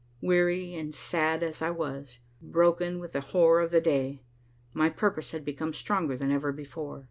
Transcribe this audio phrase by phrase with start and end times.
[0.23, 4.23] Weary and sad as I was, broken with the horror of the day,
[4.73, 6.99] my purpose had become stronger than ever before.